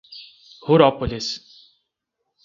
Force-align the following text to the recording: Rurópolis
Rurópolis 0.65 1.27